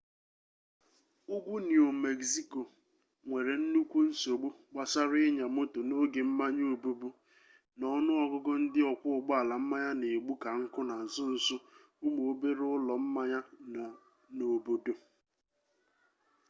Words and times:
ugwu 1.35 1.55
niu 1.67 1.87
megziko 2.03 2.61
nwere 3.27 3.53
nnukwu 3.61 3.99
nsogbu 4.09 4.49
gbasara 4.71 5.15
ịnya 5.27 5.45
moto 5.55 5.79
n'oge 5.87 6.21
mmanya 6.27 6.63
obubu 6.73 7.09
na 7.77 7.85
ọnụ 7.97 8.11
ọgụgụ 8.23 8.51
ndị 8.61 8.81
ọkwọ 8.91 9.07
ụgbọala 9.17 9.53
mmanya 9.61 9.91
na-egbu 9.99 10.33
ka 10.43 10.49
nkụ 10.61 10.79
na 10.89 10.95
nsonso 11.05 11.55
ụmụ 12.05 12.21
obere 12.31 12.63
ụlọ 12.77 12.93
mmanya 13.05 13.39
nọ 13.73 13.83
n'obodo 14.35 14.93